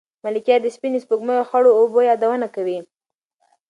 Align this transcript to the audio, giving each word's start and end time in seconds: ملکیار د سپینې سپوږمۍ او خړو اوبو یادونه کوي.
ملکیار 0.23 0.59
د 0.63 0.67
سپینې 0.75 0.99
سپوږمۍ 1.03 1.35
او 1.39 1.47
خړو 1.49 1.69
اوبو 1.79 1.99
یادونه 2.09 2.47
کوي. 2.55 2.79